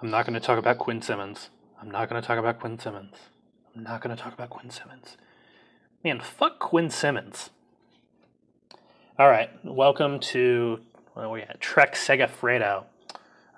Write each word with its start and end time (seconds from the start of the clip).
I'm 0.00 0.10
not 0.10 0.26
going 0.26 0.34
to 0.34 0.46
talk 0.46 0.58
about 0.58 0.78
Quinn 0.78 1.02
Simmons. 1.02 1.50
I'm 1.80 1.90
not 1.90 2.08
going 2.08 2.22
to 2.22 2.26
talk 2.26 2.38
about 2.38 2.60
Quinn 2.60 2.78
Simmons. 2.78 3.16
I'm 3.74 3.82
not 3.82 4.00
going 4.00 4.14
to 4.14 4.22
talk 4.22 4.32
about 4.32 4.48
Quinn 4.48 4.70
Simmons. 4.70 5.16
Man, 6.04 6.20
fuck 6.20 6.60
Quinn 6.60 6.88
Simmons. 6.88 7.50
All 9.18 9.28
right, 9.28 9.50
welcome 9.64 10.20
to 10.20 10.78
are 11.16 11.28
we 11.28 11.42
at? 11.42 11.60
Trek 11.60 11.96
Segafredo. 11.96 12.84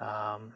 Um, 0.01 0.55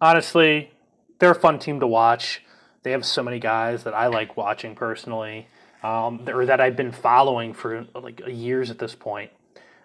honestly, 0.00 0.70
they're 1.18 1.32
a 1.32 1.34
fun 1.34 1.58
team 1.58 1.78
to 1.80 1.86
watch. 1.86 2.42
They 2.82 2.92
have 2.92 3.04
so 3.04 3.22
many 3.22 3.38
guys 3.38 3.84
that 3.84 3.92
I 3.92 4.06
like 4.06 4.34
watching 4.34 4.74
personally, 4.74 5.48
um, 5.82 6.26
or 6.26 6.46
that 6.46 6.58
I've 6.58 6.76
been 6.76 6.92
following 6.92 7.52
for 7.52 7.86
like 7.94 8.22
years 8.26 8.70
at 8.70 8.78
this 8.78 8.94
point. 8.94 9.30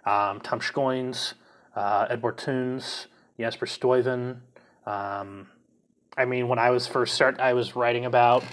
Um, 0.05 0.39
Toms 0.39 0.71
Skujiņš, 0.71 1.34
uh, 1.75 2.07
Edward 2.10 2.38
Theuns, 2.38 3.07
Jasper 3.38 3.66
Stuyven. 3.66 4.38
Um, 4.86 5.48
I 6.18 6.26
mean, 6.26 6.48
when 6.48 6.60
I 6.60 6.70
was 6.70 6.88
first 6.88 7.16
start, 7.16 7.40
I 7.40 7.54
was 7.54 7.76
writing 7.76 8.05
about 8.05 8.44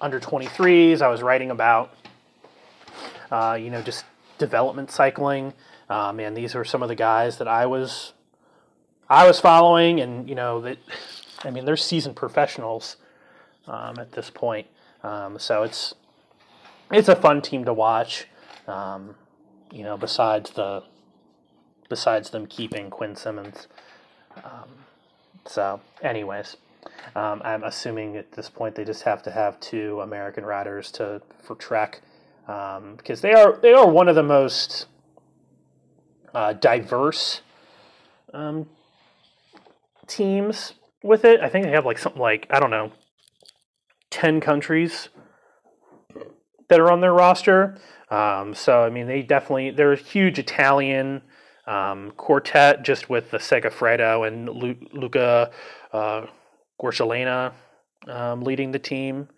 under 0.00 0.20
23s. 0.20 1.02
I 1.02 1.08
was 1.08 1.22
writing 1.22 1.50
about, 1.50 1.94
uh, 3.30 3.58
you 3.60 3.70
know, 3.70 3.82
just 3.82 4.04
development 4.38 4.90
cycling. 4.90 5.52
Um, 5.88 6.20
and 6.20 6.36
these 6.36 6.54
were 6.54 6.64
some 6.64 6.82
of 6.82 6.88
the 6.88 6.94
guys 6.94 7.38
that 7.38 7.48
I 7.48 7.66
was, 7.66 8.12
I 9.08 9.26
was 9.26 9.40
following, 9.40 10.00
and 10.00 10.28
you 10.28 10.34
know 10.34 10.60
that, 10.62 10.78
I 11.42 11.50
mean, 11.50 11.64
they're 11.64 11.76
seasoned 11.76 12.16
professionals 12.16 12.96
um, 13.66 13.98
at 13.98 14.12
this 14.12 14.30
point. 14.30 14.66
Um, 15.02 15.38
so 15.38 15.62
it's, 15.62 15.94
it's 16.90 17.08
a 17.08 17.16
fun 17.16 17.42
team 17.42 17.64
to 17.64 17.72
watch. 17.72 18.26
Um, 18.66 19.16
you 19.72 19.82
know, 19.82 19.96
besides 19.96 20.50
the, 20.52 20.84
besides 21.88 22.30
them 22.30 22.46
keeping 22.46 22.90
Quinn 22.90 23.16
Simmons. 23.16 23.66
So, 25.46 25.80
anyways, 26.02 26.56
um, 27.14 27.42
I'm 27.44 27.64
assuming 27.64 28.16
at 28.16 28.32
this 28.32 28.48
point 28.48 28.74
they 28.74 28.84
just 28.84 29.02
have 29.02 29.22
to 29.24 29.30
have 29.30 29.60
two 29.60 30.00
American 30.00 30.44
riders 30.44 30.90
to 30.92 31.22
for 31.42 31.54
Trek 31.54 32.00
um, 32.48 32.94
because 32.96 33.20
they 33.20 33.32
are 33.32 33.58
they 33.60 33.72
are 33.72 33.88
one 33.88 34.08
of 34.08 34.14
the 34.14 34.22
most 34.22 34.86
uh, 36.34 36.52
diverse 36.54 37.42
um, 38.32 38.66
teams 40.06 40.74
with 41.02 41.24
it. 41.24 41.40
I 41.40 41.48
think 41.48 41.66
they 41.66 41.72
have 41.72 41.86
like 41.86 41.98
something 41.98 42.20
like 42.20 42.46
I 42.50 42.58
don't 42.58 42.70
know, 42.70 42.92
ten 44.10 44.40
countries 44.40 45.08
that 46.68 46.80
are 46.80 46.90
on 46.90 47.00
their 47.00 47.12
roster. 47.12 47.78
Um, 48.10 48.54
so 48.54 48.82
I 48.82 48.90
mean, 48.90 49.06
they 49.06 49.22
definitely 49.22 49.70
they're 49.70 49.92
a 49.92 49.96
huge 49.96 50.38
Italian 50.38 51.22
um, 51.66 52.12
quartet 52.16 52.82
just 52.82 53.08
with 53.08 53.30
the 53.30 53.38
Segafredo 53.38 54.26
and 54.26 54.48
Lu- 54.48 54.88
Luca 54.92 55.50
uh, 55.92 56.26
um, 58.08 58.42
leading 58.42 58.72
the 58.72 58.78
team 58.78 59.28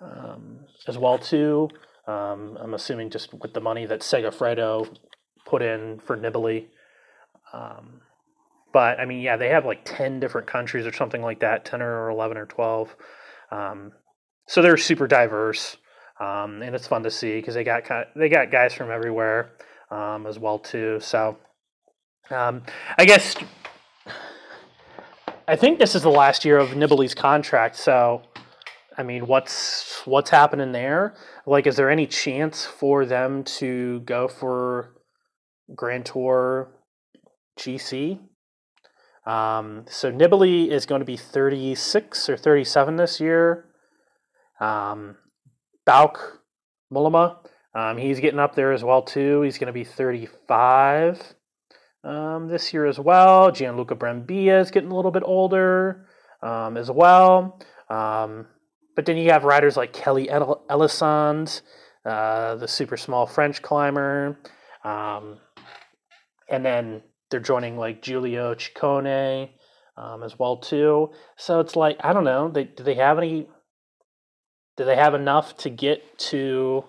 um, 0.00 0.60
as 0.86 0.98
well 0.98 1.18
too. 1.18 1.68
Um, 2.06 2.58
I'm 2.60 2.74
assuming 2.74 3.10
just 3.10 3.32
with 3.32 3.54
the 3.54 3.60
money 3.60 3.86
that 3.86 4.00
Segafredo 4.00 4.94
put 5.46 5.62
in 5.62 6.00
for 6.00 6.16
Nibali. 6.16 6.66
Um, 7.52 8.00
but 8.72 8.98
I 8.98 9.04
mean, 9.04 9.20
yeah, 9.20 9.36
they 9.36 9.48
have 9.50 9.64
like 9.64 9.84
ten 9.84 10.18
different 10.18 10.46
countries 10.46 10.86
or 10.86 10.92
something 10.92 11.22
like 11.22 11.40
that, 11.40 11.64
ten 11.64 11.82
or 11.82 12.10
eleven 12.10 12.36
or 12.36 12.46
twelve. 12.46 12.96
Um, 13.50 13.92
so 14.48 14.62
they're 14.62 14.76
super 14.76 15.06
diverse, 15.06 15.76
and 16.62 16.74
it's 16.74 16.86
fun 16.86 17.02
to 17.04 17.10
see 17.10 17.36
because 17.36 17.54
they 17.54 17.64
got 17.64 17.84
they 18.16 18.28
got 18.28 18.50
guys 18.50 18.74
from 18.74 18.90
everywhere 18.90 19.52
as 20.26 20.38
well 20.38 20.58
too. 20.58 20.98
So 21.00 21.38
um, 22.30 22.62
I 22.98 23.04
guess 23.04 23.36
I 25.48 25.56
think 25.56 25.78
this 25.78 25.94
is 25.94 26.02
the 26.02 26.10
last 26.10 26.44
year 26.44 26.58
of 26.58 26.70
Nibali's 26.70 27.14
contract. 27.14 27.76
So, 27.76 28.22
I 28.96 29.02
mean, 29.02 29.26
what's 29.26 30.00
what's 30.06 30.30
happening 30.30 30.72
there? 30.72 31.14
Like, 31.46 31.66
is 31.66 31.76
there 31.76 31.90
any 31.90 32.06
chance 32.06 32.64
for 32.64 33.04
them 33.04 33.44
to 33.58 34.00
go 34.00 34.28
for 34.28 34.94
Grand 35.74 36.06
Tour 36.06 36.72
GC? 37.58 38.20
Um, 39.26 39.84
so 39.88 40.10
Nibali 40.10 40.68
is 40.68 40.86
going 40.86 41.00
to 41.00 41.04
be 41.04 41.16
36 41.16 42.28
or 42.28 42.36
37 42.36 42.96
this 42.96 43.20
year. 43.20 43.66
Um, 44.60 45.16
Bauke 45.86 46.38
Mollema, 46.92 47.36
um, 47.74 47.98
he's 47.98 48.20
getting 48.20 48.40
up 48.40 48.54
there 48.54 48.72
as 48.72 48.82
well 48.82 49.02
too. 49.02 49.42
He's 49.42 49.58
going 49.58 49.68
to 49.68 49.72
be 49.72 49.84
35 49.84 51.34
um, 52.04 52.48
this 52.48 52.72
year 52.72 52.86
as 52.86 52.98
well. 52.98 53.50
Gianluca 53.50 53.94
Brambilla 53.94 54.60
is 54.60 54.70
getting 54.70 54.90
a 54.90 54.96
little 54.96 55.10
bit 55.10 55.22
older 55.24 56.06
um, 56.42 56.76
as 56.76 56.90
well. 56.90 57.60
Um, 57.88 58.46
but 58.94 59.06
then 59.06 59.16
you 59.16 59.30
have 59.30 59.44
riders 59.44 59.76
like 59.76 59.92
Kenny 59.92 60.26
Elissonde, 60.26 61.62
uh, 62.04 62.56
the 62.56 62.68
super 62.68 62.96
small 62.96 63.26
French 63.26 63.62
climber. 63.62 64.38
Um, 64.84 65.38
and 66.48 66.64
then 66.64 67.02
they're 67.30 67.40
joining 67.40 67.76
like 67.76 68.02
Giulio 68.02 68.54
Ciccone 68.54 69.48
um, 69.96 70.22
as 70.22 70.38
well 70.38 70.56
too. 70.58 71.10
So 71.36 71.60
it's 71.60 71.76
like 71.76 71.96
I 72.00 72.12
don't 72.12 72.24
know. 72.24 72.48
They, 72.48 72.64
do 72.64 72.82
they 72.82 72.94
have 72.94 73.18
any? 73.18 73.48
Do 74.76 74.84
they 74.84 74.96
have 74.96 75.14
enough 75.14 75.56
to 75.58 75.70
get 75.70 76.18
to 76.30 76.84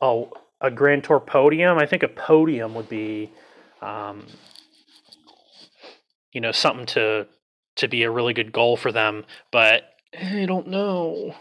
oh 0.00 0.32
a 0.60 0.70
Grand 0.70 1.04
Tour 1.04 1.20
podium? 1.20 1.78
I 1.78 1.86
think 1.86 2.02
a 2.02 2.08
podium 2.08 2.74
would 2.74 2.88
be 2.88 3.30
um, 3.82 4.26
you 6.32 6.40
know, 6.40 6.52
something 6.52 6.86
to 6.86 7.26
to 7.76 7.88
be 7.88 8.02
a 8.02 8.10
really 8.10 8.34
good 8.34 8.52
goal 8.52 8.76
for 8.76 8.92
them. 8.92 9.24
But 9.50 9.84
I 10.18 10.44
don't 10.46 10.68
know, 10.68 11.34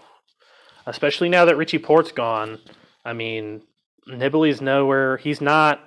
especially 0.86 1.30
now 1.30 1.46
that 1.46 1.58
Richie 1.58 1.80
Porte's 1.80 2.12
gone. 2.12 2.60
I 3.04 3.14
mean, 3.14 3.62
Nibali's 4.08 4.62
nowhere. 4.62 5.18
He's 5.18 5.42
not 5.42 5.80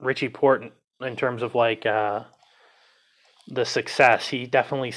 Richie 0.00 0.28
Porte 0.28 0.62
in, 0.62 0.72
in 1.06 1.16
terms 1.16 1.42
of 1.42 1.54
like 1.54 1.86
uh, 1.86 2.24
the 3.48 3.64
success. 3.64 4.28
He 4.28 4.46
definitely 4.46 4.94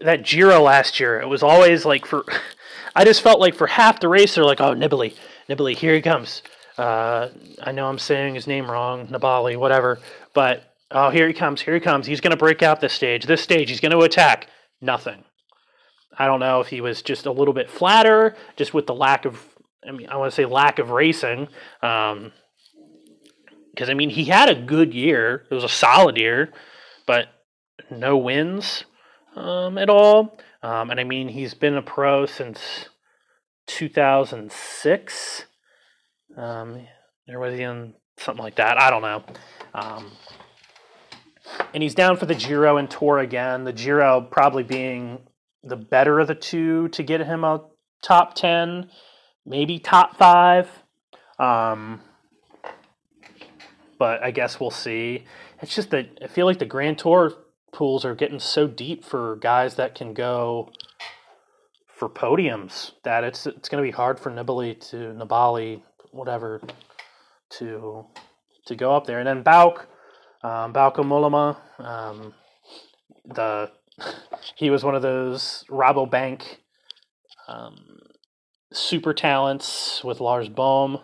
that 0.00 0.24
Giro 0.24 0.60
last 0.60 1.00
year. 1.00 1.20
It 1.20 1.28
was 1.28 1.42
always 1.42 1.84
like 1.84 2.06
for. 2.06 2.24
I 2.96 3.04
just 3.04 3.22
felt 3.22 3.38
like 3.38 3.54
for 3.54 3.66
half 3.66 4.00
the 4.00 4.08
race, 4.08 4.34
they're 4.34 4.44
like, 4.44 4.60
"Oh, 4.60 4.74
Nibali, 4.74 5.14
Nibali, 5.48 5.76
here 5.76 5.94
he 5.94 6.02
comes." 6.02 6.42
Uh, 6.78 7.30
I 7.62 7.72
know 7.72 7.88
I'm 7.88 7.98
saying 7.98 8.36
his 8.36 8.46
name 8.46 8.70
wrong, 8.70 9.08
Nabali, 9.08 9.56
whatever, 9.56 9.98
but 10.32 10.62
oh, 10.90 11.10
here 11.10 11.26
he 11.26 11.34
comes, 11.34 11.60
here 11.60 11.74
he 11.74 11.80
comes. 11.80 12.06
He's 12.06 12.20
going 12.20 12.30
to 12.30 12.36
break 12.36 12.62
out 12.62 12.80
this 12.80 12.92
stage. 12.92 13.26
This 13.26 13.42
stage, 13.42 13.68
he's 13.68 13.80
going 13.80 13.92
to 13.92 14.00
attack. 14.00 14.48
Nothing. 14.80 15.24
I 16.16 16.26
don't 16.26 16.40
know 16.40 16.60
if 16.60 16.68
he 16.68 16.80
was 16.80 17.02
just 17.02 17.26
a 17.26 17.32
little 17.32 17.54
bit 17.54 17.70
flatter, 17.70 18.36
just 18.56 18.74
with 18.74 18.86
the 18.86 18.94
lack 18.94 19.24
of, 19.24 19.44
I 19.86 19.90
mean, 19.90 20.08
I 20.08 20.16
want 20.16 20.30
to 20.30 20.34
say 20.34 20.44
lack 20.46 20.78
of 20.78 20.90
racing. 20.90 21.48
Um, 21.82 22.32
because 23.78 23.90
I 23.90 23.94
mean, 23.94 24.10
he 24.10 24.24
had 24.24 24.48
a 24.48 24.56
good 24.56 24.92
year. 24.92 25.46
It 25.48 25.54
was 25.54 25.62
a 25.62 25.68
solid 25.68 26.16
year, 26.16 26.52
but 27.06 27.28
no 27.92 28.16
wins 28.16 28.84
um, 29.36 29.78
at 29.78 29.88
all. 29.88 30.36
Um, 30.64 30.90
and 30.90 30.98
I 30.98 31.04
mean, 31.04 31.28
he's 31.28 31.54
been 31.54 31.76
a 31.76 31.82
pro 31.82 32.26
since 32.26 32.88
2006. 33.68 35.44
Um, 36.38 36.86
in 37.26 37.94
something 38.16 38.42
like 38.42 38.56
that? 38.56 38.80
I 38.80 38.90
don't 38.90 39.02
know. 39.02 39.24
Um, 39.74 40.12
and 41.74 41.82
he's 41.82 41.94
down 41.94 42.16
for 42.16 42.26
the 42.26 42.34
Giro 42.34 42.76
and 42.76 42.90
Tour 42.90 43.18
again. 43.18 43.64
The 43.64 43.72
Giro 43.72 44.20
probably 44.20 44.62
being 44.62 45.20
the 45.62 45.76
better 45.76 46.20
of 46.20 46.28
the 46.28 46.34
two 46.34 46.88
to 46.88 47.02
get 47.02 47.20
him 47.20 47.44
a 47.44 47.64
top 48.02 48.34
10, 48.34 48.90
maybe 49.44 49.78
top 49.78 50.16
five. 50.16 50.70
Um, 51.38 52.00
but 53.98 54.22
I 54.22 54.30
guess 54.30 54.60
we'll 54.60 54.70
see. 54.70 55.24
It's 55.60 55.74
just 55.74 55.90
that 55.90 56.06
I 56.22 56.28
feel 56.28 56.46
like 56.46 56.58
the 56.58 56.66
Grand 56.66 56.98
Tour 56.98 57.32
pools 57.72 58.04
are 58.04 58.14
getting 58.14 58.38
so 58.38 58.66
deep 58.66 59.04
for 59.04 59.36
guys 59.36 59.74
that 59.74 59.94
can 59.94 60.14
go 60.14 60.70
for 61.86 62.08
podiums 62.08 62.92
that 63.02 63.24
it's 63.24 63.44
it's 63.44 63.68
going 63.68 63.82
to 63.82 63.86
be 63.86 63.94
hard 63.94 64.20
for 64.20 64.30
Nibali 64.30 64.78
to 64.90 64.96
Nibali 64.96 65.82
whatever 66.12 66.60
to 67.50 68.04
to 68.66 68.76
go 68.76 68.94
up 68.94 69.06
there. 69.06 69.18
And 69.18 69.26
then 69.26 69.42
Bauke, 69.42 69.86
um, 70.42 70.72
Mollema, 70.72 71.56
um, 71.78 72.34
the 73.24 73.70
he 74.56 74.70
was 74.70 74.84
one 74.84 74.94
of 74.94 75.02
those 75.02 75.64
Rabobank 75.70 76.42
um, 77.48 77.98
super 78.72 79.12
talents 79.12 80.02
with 80.04 80.20
Lars 80.20 80.48
Boom. 80.48 81.00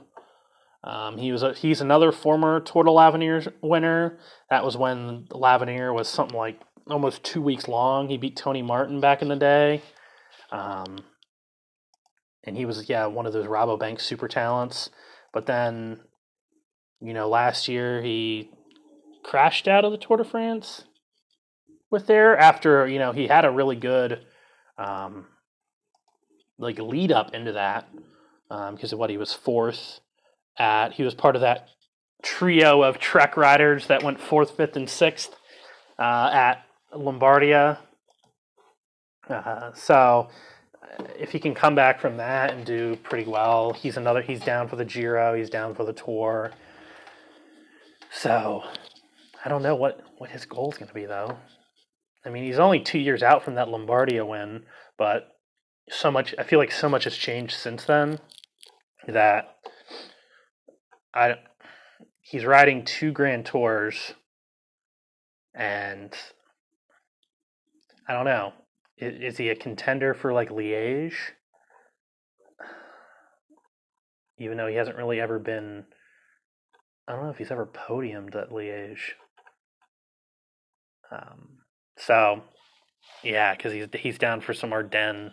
Um, 0.84 1.16
he 1.16 1.32
was 1.32 1.42
a, 1.42 1.54
he's 1.54 1.80
another 1.80 2.12
former 2.12 2.60
Tour 2.60 2.84
de 2.84 2.90
l'Avenir 2.90 3.54
winner. 3.62 4.18
That 4.50 4.64
was 4.64 4.76
when 4.76 5.26
l'Avenir 5.32 5.94
was 5.94 6.08
something 6.08 6.36
like 6.36 6.60
almost 6.88 7.24
two 7.24 7.40
weeks 7.40 7.68
long. 7.68 8.08
He 8.08 8.18
beat 8.18 8.36
Tony 8.36 8.60
Martin 8.60 9.00
back 9.00 9.22
in 9.22 9.28
the 9.28 9.36
day. 9.36 9.82
Um, 10.52 10.98
and 12.44 12.56
he 12.56 12.64
was 12.64 12.88
yeah 12.88 13.06
one 13.06 13.26
of 13.26 13.32
those 13.32 13.46
Rabobank 13.46 14.00
super 14.00 14.28
talents. 14.28 14.90
But 15.32 15.46
then, 15.46 16.00
you 17.00 17.12
know, 17.12 17.28
last 17.28 17.66
year 17.66 18.02
he 18.02 18.50
crashed 19.24 19.66
out 19.66 19.84
of 19.84 19.90
the 19.90 19.98
Tour 19.98 20.18
de 20.18 20.24
France. 20.24 20.84
with 21.90 22.06
there 22.06 22.36
after 22.36 22.86
you 22.86 22.98
know 22.98 23.12
he 23.12 23.26
had 23.26 23.44
a 23.44 23.50
really 23.50 23.76
good 23.76 24.20
um, 24.78 25.26
like 26.58 26.78
lead 26.78 27.12
up 27.12 27.34
into 27.34 27.52
that 27.52 27.88
because 28.48 28.92
um, 28.92 28.96
of 28.96 28.98
what 28.98 29.10
he 29.10 29.16
was 29.16 29.32
fourth 29.32 30.00
at. 30.58 30.92
He 30.92 31.02
was 31.02 31.14
part 31.14 31.36
of 31.36 31.42
that 31.42 31.68
trio 32.22 32.82
of 32.82 32.98
Trek 32.98 33.36
riders 33.36 33.86
that 33.88 34.02
went 34.02 34.20
fourth, 34.20 34.56
fifth, 34.56 34.76
and 34.76 34.88
sixth 34.88 35.34
uh, 35.98 36.30
at 36.32 36.64
Lombardia. 36.94 37.78
Uh, 39.28 39.72
so 39.74 40.28
if 41.18 41.30
he 41.30 41.38
can 41.38 41.54
come 41.54 41.74
back 41.74 42.00
from 42.00 42.16
that 42.18 42.52
and 42.52 42.64
do 42.64 42.96
pretty 42.96 43.28
well, 43.28 43.72
he's 43.72 43.96
another. 43.96 44.22
He's 44.22 44.40
down 44.40 44.68
for 44.68 44.76
the 44.76 44.84
Giro. 44.84 45.34
He's 45.34 45.50
down 45.50 45.74
for 45.74 45.84
the 45.84 45.92
Tour. 45.92 46.52
So 48.10 48.62
I 49.44 49.48
don't 49.48 49.62
know 49.62 49.74
what 49.74 50.00
what 50.18 50.30
his 50.30 50.46
goal 50.46 50.70
is 50.70 50.78
going 50.78 50.88
to 50.88 50.94
be 50.94 51.06
though. 51.06 51.36
I 52.24 52.30
mean, 52.30 52.44
he's 52.44 52.58
only 52.58 52.80
two 52.80 52.98
years 52.98 53.22
out 53.22 53.44
from 53.44 53.56
that 53.56 53.68
Lombardia 53.68 54.26
win, 54.26 54.64
but 54.96 55.28
so 55.90 56.10
much. 56.10 56.34
I 56.38 56.42
feel 56.42 56.58
like 56.58 56.72
so 56.72 56.88
much 56.88 57.04
has 57.04 57.16
changed 57.16 57.54
since 57.54 57.84
then 57.84 58.18
that 59.06 59.56
I 61.12 61.36
he's 62.20 62.44
riding 62.44 62.84
two 62.84 63.12
Grand 63.12 63.44
Tours, 63.44 64.14
and 65.54 66.14
I 68.08 68.14
don't 68.14 68.24
know. 68.24 68.52
Is, 68.96 69.38
he 69.38 69.48
a 69.48 69.56
contender 69.56 70.14
for 70.14 70.32
like 70.32 70.50
Liège? 70.50 71.14
Even 74.38 74.56
though 74.56 74.66
he 74.66 74.76
hasn't 74.76 74.96
really 74.96 75.20
ever 75.20 75.38
been, 75.38 75.84
I 77.06 77.12
don't 77.12 77.24
know 77.24 77.30
if 77.30 77.38
he's 77.38 77.50
ever 77.50 77.66
podiumed 77.66 78.34
at 78.36 78.50
Liège. 78.50 79.14
Um, 81.10 81.58
so, 81.96 82.42
yeah, 83.22 83.54
because 83.54 83.72
he's 83.72 83.86
he's 83.94 84.18
down 84.18 84.40
for 84.40 84.54
some 84.54 84.72
Ardennes 84.72 85.32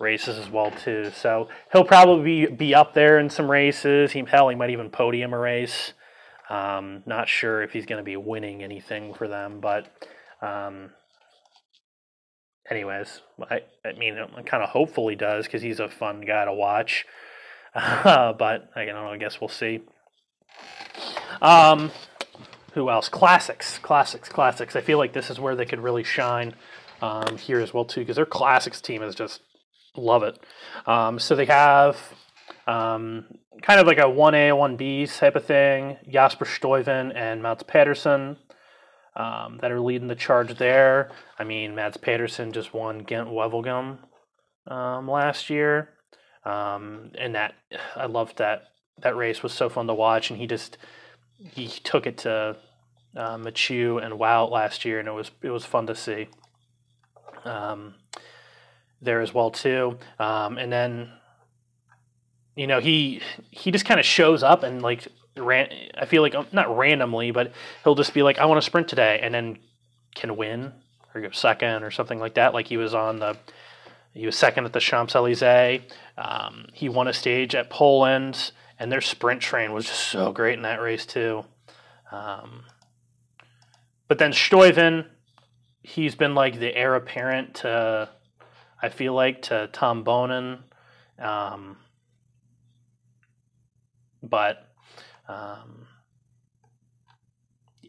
races 0.00 0.38
as 0.38 0.50
well 0.50 0.70
too. 0.70 1.10
So 1.14 1.48
he'll 1.72 1.84
probably 1.84 2.46
be, 2.46 2.52
be 2.52 2.74
up 2.74 2.94
there 2.94 3.18
in 3.18 3.30
some 3.30 3.50
races. 3.50 4.12
He 4.12 4.24
hell, 4.26 4.48
he 4.48 4.56
might 4.56 4.70
even 4.70 4.90
podium 4.90 5.32
a 5.32 5.38
race. 5.38 5.92
Um, 6.50 7.02
not 7.06 7.28
sure 7.28 7.62
if 7.62 7.72
he's 7.72 7.86
going 7.86 7.98
to 7.98 8.04
be 8.04 8.16
winning 8.16 8.62
anything 8.62 9.14
for 9.14 9.28
them, 9.28 9.60
but 9.60 9.88
um, 10.42 10.90
anyways, 12.70 13.20
I, 13.50 13.60
I 13.84 13.92
mean, 13.92 14.16
I 14.18 14.42
kind 14.42 14.62
of 14.62 14.70
hopefully 14.70 15.16
does 15.16 15.46
because 15.46 15.62
he's 15.62 15.80
a 15.80 15.88
fun 15.88 16.22
guy 16.22 16.44
to 16.44 16.52
watch. 16.52 17.06
Uh, 17.74 18.32
but 18.38 18.70
I 18.74 18.84
don't 18.84 18.94
know. 18.94 19.08
I 19.08 19.18
guess 19.18 19.40
we'll 19.40 19.48
see. 19.48 19.80
Um, 21.42 21.90
who 22.72 22.90
else? 22.90 23.08
Classics, 23.08 23.78
classics, 23.78 24.28
classics. 24.28 24.76
I 24.76 24.80
feel 24.80 24.98
like 24.98 25.12
this 25.12 25.30
is 25.30 25.38
where 25.38 25.56
they 25.56 25.66
could 25.66 25.80
really 25.80 26.04
shine 26.04 26.54
um, 27.02 27.36
here 27.36 27.60
as 27.60 27.74
well 27.74 27.84
too, 27.84 28.00
because 28.00 28.16
their 28.16 28.26
classics 28.26 28.80
team 28.80 29.02
is 29.02 29.14
just 29.14 29.40
love 29.96 30.22
it. 30.22 30.38
Um, 30.86 31.18
so 31.18 31.36
they 31.36 31.46
have 31.46 31.98
um, 32.66 33.26
kind 33.62 33.80
of 33.80 33.86
like 33.86 33.98
a 33.98 34.08
one 34.08 34.34
A, 34.34 34.52
one 34.52 34.76
B 34.76 35.06
type 35.06 35.36
of 35.36 35.44
thing. 35.44 35.96
Jasper 36.08 36.44
Stuyven 36.44 37.12
and 37.14 37.42
Mads 37.42 37.62
Pedersen 37.62 38.36
um, 39.16 39.58
that 39.60 39.70
are 39.70 39.80
leading 39.80 40.08
the 40.08 40.14
charge 40.14 40.56
there. 40.58 41.10
I 41.38 41.44
mean, 41.44 41.74
Mads 41.74 41.96
Pedersen 41.96 42.52
just 42.52 42.74
won 42.74 42.98
Ghent 43.00 43.28
Wevelgem 43.28 43.98
um, 44.66 45.10
last 45.10 45.50
year, 45.50 45.90
um, 46.44 47.12
and 47.18 47.34
that 47.34 47.54
I 47.96 48.06
loved 48.06 48.38
that 48.38 48.64
that 49.02 49.16
race 49.16 49.42
was 49.42 49.52
so 49.52 49.68
fun 49.68 49.86
to 49.86 49.94
watch, 49.94 50.30
and 50.30 50.38
he 50.38 50.46
just 50.46 50.78
he 51.38 51.68
took 51.68 52.06
it 52.06 52.18
to 52.18 52.56
uh, 53.16 53.38
Mathieu 53.38 53.98
and 53.98 54.14
Wout 54.14 54.50
last 54.50 54.84
year, 54.84 54.98
and 54.98 55.08
it 55.08 55.12
was 55.12 55.30
it 55.42 55.50
was 55.50 55.64
fun 55.64 55.86
to 55.86 55.94
see 55.94 56.28
um, 57.44 57.94
there 59.00 59.20
as 59.20 59.32
well 59.32 59.50
too. 59.50 59.98
Um, 60.18 60.58
and 60.58 60.72
then 60.72 61.10
you 62.56 62.66
know 62.66 62.80
he 62.80 63.20
he 63.50 63.70
just 63.70 63.84
kind 63.84 64.00
of 64.00 64.06
shows 64.06 64.42
up 64.42 64.62
and 64.62 64.82
like 64.82 65.08
ran. 65.36 65.68
I 65.96 66.04
feel 66.06 66.22
like 66.22 66.34
um, 66.34 66.46
not 66.52 66.76
randomly, 66.76 67.30
but 67.30 67.52
he'll 67.82 67.94
just 67.94 68.14
be 68.14 68.22
like, 68.22 68.38
"I 68.38 68.46
want 68.46 68.58
to 68.58 68.66
sprint 68.66 68.88
today," 68.88 69.20
and 69.22 69.34
then 69.34 69.58
can 70.14 70.36
win 70.36 70.72
or 71.14 71.20
go 71.20 71.30
second 71.30 71.82
or 71.82 71.90
something 71.90 72.18
like 72.18 72.34
that. 72.34 72.54
Like 72.54 72.66
he 72.68 72.76
was 72.76 72.94
on 72.94 73.18
the 73.18 73.36
he 74.12 74.26
was 74.26 74.36
second 74.36 74.64
at 74.64 74.72
the 74.72 74.80
Champs 74.80 75.14
Elysees. 75.14 75.82
Um, 76.16 76.66
he 76.72 76.88
won 76.88 77.08
a 77.08 77.12
stage 77.12 77.54
at 77.54 77.68
Poland, 77.68 78.52
and 78.78 78.90
their 78.90 79.00
sprint 79.00 79.40
train 79.40 79.72
was 79.72 79.86
just 79.86 80.00
so 80.00 80.32
great 80.32 80.54
in 80.54 80.62
that 80.62 80.80
race 80.80 81.04
too. 81.04 81.44
Um, 82.12 82.64
but 84.06 84.18
then 84.18 84.32
Stuyven, 84.32 85.06
he's 85.82 86.14
been 86.14 86.34
like 86.36 86.60
the 86.60 86.74
heir 86.76 86.94
apparent 86.94 87.56
to, 87.56 88.08
I 88.80 88.88
feel 88.88 89.14
like, 89.14 89.42
to 89.42 89.68
Tom 89.72 90.04
Boonen. 90.04 90.60
Um, 91.18 91.78
but 94.22 94.68
um, 95.28 95.86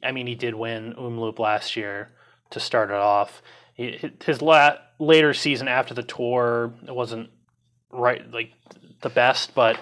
I 0.04 0.12
mean, 0.12 0.28
he 0.28 0.36
did 0.36 0.56
win 0.56 0.94
Omloop 0.94 1.40
last 1.40 1.76
year 1.76 2.12
to 2.52 2.60
start 2.60 2.90
it 2.90 2.96
off. 2.96 3.42
His 3.76 4.42
la- 4.42 4.78
later 5.00 5.34
season 5.34 5.68
after 5.68 5.94
the 5.94 6.04
tour 6.04 6.74
it 6.88 6.96
wasn't 6.96 7.30
right 7.92 8.30
like 8.32 8.54
the 9.02 9.10
best, 9.10 9.54
but 9.54 9.78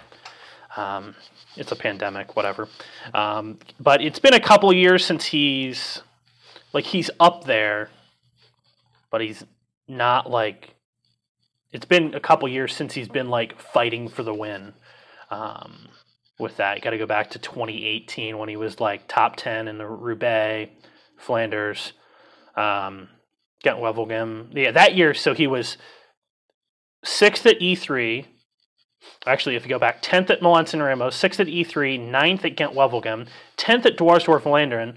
um, 0.75 1.15
it's 1.55 1.71
a 1.71 1.75
pandemic, 1.75 2.35
whatever. 2.35 2.67
Um, 3.13 3.59
but 3.79 4.01
it's 4.01 4.19
been 4.19 4.33
a 4.33 4.39
couple 4.39 4.73
years 4.73 5.05
since 5.05 5.25
he's 5.25 6.01
like 6.73 6.85
he's 6.85 7.11
up 7.19 7.43
there, 7.43 7.89
but 9.11 9.21
he's 9.21 9.43
not 9.87 10.29
like. 10.29 10.69
It's 11.71 11.85
been 11.85 12.13
a 12.13 12.19
couple 12.19 12.47
years 12.47 12.75
since 12.75 12.93
he's 12.93 13.09
been 13.09 13.29
like 13.29 13.59
fighting 13.59 14.07
for 14.07 14.21
the 14.21 14.33
win. 14.33 14.73
Um, 15.31 15.87
with 16.39 16.57
that. 16.57 16.81
Got 16.81 16.91
to 16.91 16.97
go 16.97 17.05
back 17.05 17.31
to 17.31 17.39
2018 17.39 18.37
when 18.37 18.49
he 18.49 18.55
was 18.55 18.79
like 18.79 19.07
top 19.07 19.35
10 19.35 19.67
in 19.67 19.77
the 19.77 19.87
Roubaix, 19.87 20.71
Flanders, 21.17 21.93
um, 22.55 23.09
Ghent 23.63 23.77
Wevelgem. 23.77 24.47
Yeah, 24.53 24.71
that 24.71 24.95
year, 24.95 25.13
so 25.13 25.33
he 25.33 25.47
was 25.47 25.77
sixth 27.03 27.45
at 27.45 27.59
E3. 27.59 28.25
Actually, 29.25 29.55
if 29.55 29.63
you 29.63 29.69
go 29.69 29.79
back, 29.79 30.01
10th 30.01 30.29
at 30.29 30.41
Milan 30.41 30.65
San 30.65 30.81
Remo, 30.81 31.09
6th 31.09 31.39
at 31.39 31.47
E3, 31.47 32.09
9th 32.09 32.45
at 32.45 32.55
Ghent 32.55 32.73
Wevelgem, 32.73 33.27
10th 33.57 33.85
at 33.85 33.97
Dwars 33.97 34.25
door 34.25 34.39
Vlaanderen, 34.39 34.95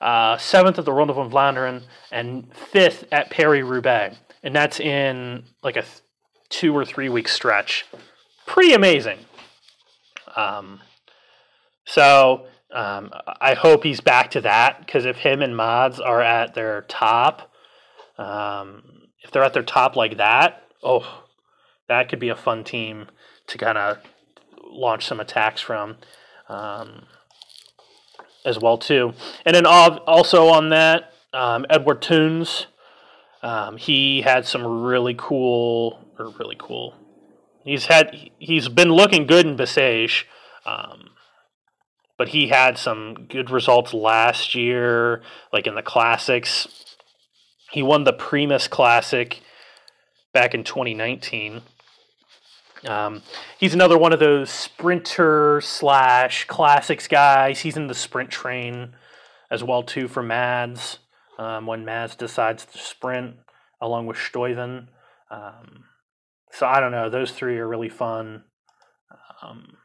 uh, 0.00 0.36
7th 0.36 0.78
at 0.78 0.84
the 0.84 0.92
Ronde 0.92 1.14
van 1.14 1.30
Vlaanderen, 1.30 1.82
and 2.12 2.52
5th 2.72 3.04
at 3.10 3.30
Paris 3.30 3.64
Roubaix. 3.64 4.16
And 4.42 4.54
that's 4.54 4.78
in 4.78 5.44
like 5.62 5.76
a 5.76 5.82
th- 5.82 6.02
two 6.48 6.76
or 6.76 6.84
three 6.84 7.08
week 7.08 7.28
stretch. 7.28 7.84
Pretty 8.46 8.72
amazing. 8.72 9.18
Um, 10.36 10.80
so 11.86 12.46
um, 12.72 13.10
I 13.40 13.54
hope 13.54 13.82
he's 13.82 14.00
back 14.00 14.30
to 14.32 14.40
that 14.42 14.80
because 14.80 15.06
if 15.06 15.16
him 15.18 15.40
and 15.40 15.56
Mads 15.56 16.00
are 16.00 16.20
at 16.20 16.54
their 16.54 16.82
top, 16.82 17.50
um, 18.18 18.82
if 19.22 19.30
they're 19.30 19.42
at 19.42 19.54
their 19.54 19.62
top 19.62 19.96
like 19.96 20.18
that, 20.18 20.64
oh, 20.82 21.24
that 21.88 22.08
could 22.08 22.18
be 22.18 22.28
a 22.28 22.36
fun 22.36 22.64
team 22.64 23.06
to 23.46 23.58
kind 23.58 23.78
of 23.78 23.98
launch 24.70 25.06
some 25.06 25.20
attacks 25.20 25.62
from 25.62 25.96
um, 26.48 27.06
as 28.44 28.58
well 28.58 28.76
too. 28.76 29.14
And 29.46 29.54
then 29.54 29.64
also 29.66 30.48
on 30.48 30.68
that, 30.70 31.12
um, 31.32 31.64
Edward 31.70 32.02
Theuns, 32.02 32.66
um, 33.42 33.76
he 33.76 34.22
had 34.22 34.46
some 34.46 34.82
really 34.82 35.14
cool 35.16 36.04
or 36.18 36.28
really 36.38 36.56
cool 36.58 36.94
He's 37.68 37.84
had 37.84 38.30
he's 38.38 38.68
been 38.68 38.88
looking 38.88 39.26
good 39.26 39.46
in 39.46 39.54
Bessèges, 39.54 40.24
um, 40.64 41.10
but 42.16 42.28
he 42.28 42.48
had 42.48 42.78
some 42.78 43.26
good 43.28 43.50
results 43.50 43.92
last 43.92 44.54
year, 44.54 45.20
like 45.52 45.66
in 45.66 45.74
the 45.74 45.82
classics. 45.82 46.66
He 47.70 47.82
won 47.82 48.04
the 48.04 48.14
Primus 48.14 48.68
Classic 48.68 49.42
back 50.32 50.54
in 50.54 50.64
2019. 50.64 51.60
Um, 52.86 53.20
he's 53.58 53.74
another 53.74 53.98
one 53.98 54.14
of 54.14 54.18
those 54.18 54.48
sprinter 54.48 55.60
slash 55.60 56.46
classics 56.46 57.06
guys. 57.06 57.60
He's 57.60 57.76
in 57.76 57.88
the 57.88 57.94
sprint 57.94 58.30
train 58.30 58.94
as 59.50 59.62
well 59.62 59.82
too 59.82 60.08
for 60.08 60.22
Mads. 60.22 61.00
Um, 61.38 61.66
when 61.66 61.84
Mads 61.84 62.16
decides 62.16 62.64
to 62.64 62.78
sprint 62.78 63.36
along 63.78 64.06
with 64.06 64.16
Stuyven. 64.16 64.86
Um, 65.30 65.84
so 66.52 66.66
I 66.66 66.80
don't 66.80 66.92
know. 66.92 67.08
Those 67.08 67.30
three 67.30 67.58
are 67.58 67.68
really 67.68 67.88
fun. 67.88 68.44
Um, 69.42 69.76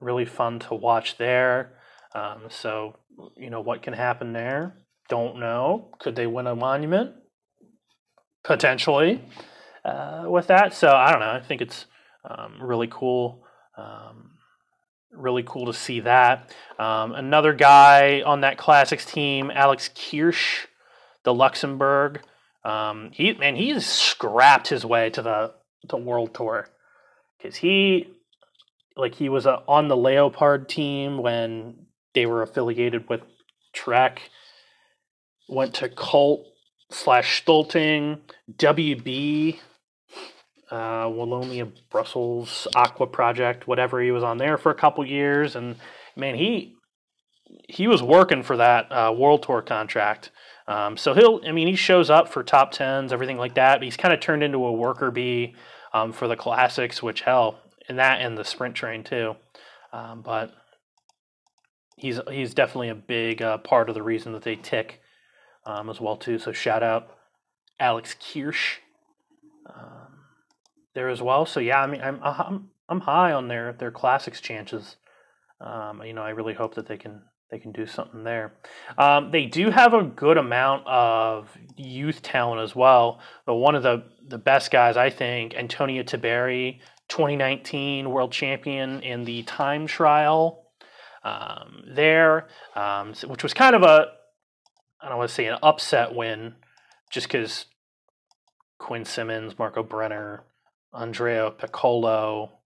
really 0.00 0.24
fun 0.24 0.58
to 0.60 0.74
watch 0.74 1.18
there. 1.18 1.74
Um, 2.14 2.44
so 2.48 2.96
you 3.36 3.50
know 3.50 3.60
what 3.60 3.82
can 3.82 3.92
happen 3.92 4.32
there. 4.32 4.76
Don't 5.08 5.38
know. 5.38 5.90
Could 5.98 6.16
they 6.16 6.26
win 6.26 6.46
a 6.46 6.56
monument? 6.56 7.12
Potentially 8.42 9.22
uh, 9.84 10.24
with 10.26 10.46
that. 10.48 10.74
So 10.74 10.90
I 10.90 11.10
don't 11.10 11.20
know. 11.20 11.32
I 11.32 11.40
think 11.40 11.60
it's 11.60 11.86
um, 12.24 12.58
really 12.60 12.88
cool. 12.90 13.44
Um, 13.76 14.30
really 15.12 15.42
cool 15.42 15.66
to 15.66 15.72
see 15.72 16.00
that. 16.00 16.54
Um, 16.78 17.12
another 17.12 17.52
guy 17.52 18.22
on 18.22 18.42
that 18.42 18.58
classics 18.58 19.04
team, 19.04 19.50
Alex 19.52 19.90
Kirsch, 19.94 20.66
the 21.24 21.34
Luxembourg. 21.34 22.22
Um, 22.64 23.10
he 23.12 23.32
man, 23.34 23.56
he's 23.56 23.86
scrapped 23.86 24.68
his 24.68 24.84
way 24.84 25.10
to 25.10 25.22
the 25.22 25.54
the 25.88 25.96
world 25.96 26.34
tour 26.34 26.68
because 27.38 27.56
he 27.56 28.08
like 28.96 29.14
he 29.14 29.28
was 29.28 29.46
uh, 29.46 29.60
on 29.66 29.88
the 29.88 29.96
Leopard 29.96 30.68
team 30.68 31.18
when 31.18 31.86
they 32.14 32.26
were 32.26 32.42
affiliated 32.42 33.08
with 33.08 33.22
Trek. 33.72 34.30
Went 35.48 35.74
to 35.76 35.88
Cult 35.88 36.46
slash 36.90 37.42
Stölting, 37.44 38.20
WB, 38.56 39.58
uh, 40.70 41.06
Wallonia 41.06 41.72
Brussels 41.90 42.68
Aqua 42.76 43.06
Protect, 43.06 43.66
whatever 43.66 44.00
he 44.00 44.10
was 44.10 44.22
on 44.22 44.38
there 44.38 44.56
for 44.56 44.70
a 44.70 44.76
couple 44.76 45.04
years, 45.04 45.56
and 45.56 45.76
man, 46.16 46.36
he 46.36 46.76
he 47.68 47.88
was 47.88 48.02
working 48.02 48.42
for 48.42 48.56
that 48.56 48.90
uh, 48.92 49.12
World 49.16 49.42
Tour 49.42 49.62
contract. 49.62 50.30
Um, 50.68 50.96
so 50.96 51.14
he'll, 51.14 51.40
I 51.46 51.52
mean, 51.52 51.66
he 51.66 51.76
shows 51.76 52.10
up 52.10 52.28
for 52.28 52.42
top 52.42 52.70
tens, 52.70 53.12
everything 53.12 53.38
like 53.38 53.54
that. 53.54 53.78
But 53.78 53.84
he's 53.84 53.96
kind 53.96 54.14
of 54.14 54.20
turned 54.20 54.42
into 54.42 54.64
a 54.64 54.72
worker 54.72 55.10
bee 55.10 55.54
um, 55.92 56.12
for 56.12 56.28
the 56.28 56.36
classics, 56.36 57.02
which 57.02 57.22
hell, 57.22 57.58
and 57.88 57.98
that 57.98 58.20
and 58.20 58.38
the 58.38 58.44
sprint 58.44 58.74
train 58.74 59.02
too. 59.02 59.34
Um, 59.92 60.22
but 60.22 60.52
he's 61.96 62.20
he's 62.30 62.54
definitely 62.54 62.88
a 62.88 62.94
big 62.94 63.42
uh, 63.42 63.58
part 63.58 63.88
of 63.88 63.94
the 63.94 64.02
reason 64.02 64.32
that 64.32 64.42
they 64.42 64.56
tick 64.56 65.00
um, 65.66 65.90
as 65.90 66.00
well 66.00 66.16
too. 66.16 66.38
So 66.38 66.52
shout 66.52 66.82
out 66.82 67.16
Alex 67.78 68.14
Kirsch 68.14 68.78
um, 69.66 70.24
there 70.94 71.08
as 71.08 71.22
well. 71.22 71.46
So 71.46 71.60
yeah, 71.60 71.80
I 71.80 71.86
mean, 71.86 72.00
I'm 72.00 72.20
I'm 72.22 72.70
I'm 72.88 73.00
high 73.00 73.32
on 73.32 73.48
their 73.48 73.72
their 73.72 73.90
classics 73.90 74.40
chances. 74.40 74.96
Um, 75.60 76.02
you 76.04 76.14
know, 76.14 76.22
I 76.22 76.30
really 76.30 76.54
hope 76.54 76.74
that 76.76 76.86
they 76.86 76.96
can 76.96 77.22
they 77.50 77.58
can 77.58 77.72
do 77.72 77.86
something 77.86 78.22
there. 78.22 78.52
Um, 78.96 79.30
they 79.32 79.46
do 79.46 79.70
have 79.70 79.92
a 79.92 80.02
good 80.02 80.38
amount 80.38 80.86
of 80.86 81.48
youth 81.76 82.22
talent 82.22 82.62
as 82.62 82.76
well. 82.76 83.20
But 83.44 83.56
one 83.56 83.74
of 83.74 83.82
the 83.82 84.04
the 84.26 84.38
best 84.38 84.70
guys, 84.70 84.96
I 84.96 85.10
think, 85.10 85.54
Antonio 85.54 86.04
Tiberi, 86.04 86.78
2019 87.08 88.08
world 88.10 88.30
champion 88.30 89.02
in 89.02 89.24
the 89.24 89.42
time 89.42 89.88
trial 89.88 90.66
um, 91.24 91.82
there, 91.94 92.46
um, 92.76 93.14
which 93.26 93.42
was 93.42 93.52
kind 93.52 93.74
of 93.74 93.82
a 93.82 94.06
I 95.02 95.08
don't 95.08 95.18
want 95.18 95.28
to 95.28 95.34
say 95.34 95.46
an 95.46 95.58
upset 95.62 96.14
win, 96.14 96.54
just 97.10 97.26
because 97.26 97.66
Quinn 98.78 99.04
Simmons, 99.04 99.58
Marco 99.58 99.82
Brenner, 99.82 100.44
Andrea 100.92 101.50
Piccolo, 101.50 102.60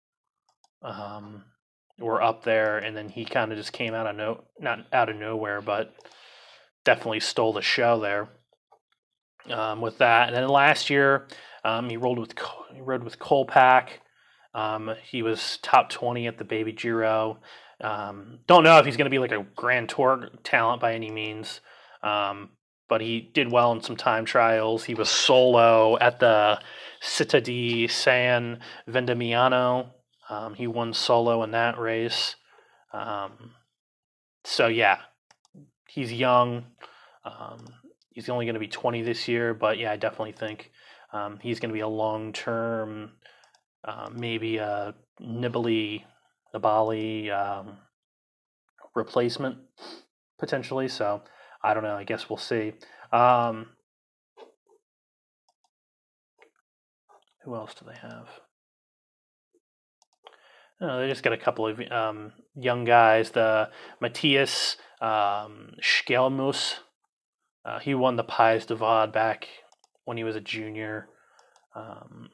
um, 0.81 1.43
were 1.99 2.21
up 2.21 2.43
there, 2.43 2.77
and 2.77 2.95
then 2.95 3.09
he 3.09 3.25
kind 3.25 3.51
of 3.51 3.57
just 3.57 3.73
came 3.73 3.93
out 3.93 4.07
of 4.07 4.15
no 4.15 4.43
not 4.59 4.85
out 4.91 5.09
of 5.09 5.15
nowhere, 5.15 5.61
but 5.61 5.93
definitely 6.83 7.19
stole 7.19 7.53
the 7.53 7.61
show 7.61 7.99
there 7.99 8.29
um, 9.49 9.81
with 9.81 9.99
that. 9.99 10.27
And 10.27 10.37
then 10.37 10.47
last 10.47 10.89
year, 10.89 11.27
um, 11.63 11.89
he 11.89 11.97
rolled 11.97 12.19
with 12.19 12.33
he 12.73 12.81
rode 12.81 13.03
with 13.03 13.19
Colpack. 13.19 13.89
Um, 14.53 14.93
he 15.09 15.21
was 15.21 15.57
top 15.61 15.89
twenty 15.89 16.27
at 16.27 16.37
the 16.37 16.43
Baby 16.43 16.71
Giro. 16.71 17.39
Um, 17.81 18.39
don't 18.47 18.63
know 18.63 18.77
if 18.77 18.85
he's 18.85 18.97
going 18.97 19.05
to 19.05 19.11
be 19.11 19.19
like 19.19 19.31
a 19.31 19.45
Grand 19.55 19.89
Tour 19.89 20.29
talent 20.43 20.81
by 20.81 20.93
any 20.93 21.11
means, 21.11 21.59
um, 22.01 22.51
but 22.87 23.01
he 23.01 23.19
did 23.19 23.51
well 23.51 23.71
in 23.71 23.81
some 23.81 23.97
time 23.97 24.25
trials. 24.25 24.85
He 24.85 24.93
was 24.93 25.09
solo 25.09 25.97
at 25.97 26.19
the 26.19 26.59
Città 27.01 27.43
di 27.43 27.87
San 27.87 28.59
Vendemiano 28.87 29.89
um, 30.29 30.53
he 30.55 30.67
won 30.67 30.93
solo 30.93 31.43
in 31.43 31.51
that 31.51 31.77
race. 31.77 32.35
Um, 32.91 33.51
so 34.43 34.67
yeah, 34.67 34.99
he's 35.87 36.11
young. 36.11 36.65
Um, 37.25 37.65
he's 38.09 38.29
only 38.29 38.45
going 38.45 38.55
to 38.55 38.59
be 38.59 38.67
20 38.67 39.01
this 39.01 39.27
year, 39.27 39.53
but 39.53 39.77
yeah, 39.77 39.91
I 39.91 39.97
definitely 39.97 40.33
think 40.33 40.71
um, 41.11 41.39
he's 41.41 41.59
going 41.59 41.69
to 41.69 41.73
be 41.73 41.81
a 41.81 41.87
long 41.87 42.33
term, 42.33 43.11
uh, 43.83 44.09
maybe 44.13 44.57
a 44.57 44.95
Nibali, 45.21 46.03
Nibali 46.53 47.31
um, 47.31 47.77
replacement 48.95 49.57
potentially. 50.39 50.87
So 50.87 51.21
I 51.63 51.73
don't 51.73 51.83
know. 51.83 51.95
I 51.95 52.03
guess 52.03 52.29
we'll 52.29 52.37
see. 52.37 52.73
Um, 53.11 53.67
who 57.43 57.55
else 57.55 57.73
do 57.73 57.85
they 57.85 57.97
have? 57.97 58.27
Know, 60.81 60.99
they 60.99 61.07
just 61.07 61.23
got 61.23 61.33
a 61.33 61.37
couple 61.37 61.67
of 61.67 61.79
um, 61.91 62.33
young 62.55 62.83
guys. 62.83 63.31
The 63.31 63.69
Matthias 64.01 64.77
um, 65.01 65.75
Schelmus, 65.81 66.75
uh, 67.65 67.79
he 67.79 67.93
won 67.95 68.15
the 68.15 68.23
Pays 68.23 68.65
de 68.65 68.75
Vaud 68.75 69.11
back 69.11 69.47
when 70.05 70.17
he 70.17 70.23
was 70.23 70.35
a 70.35 70.41
junior. 70.41 71.07
Um, 71.75 72.29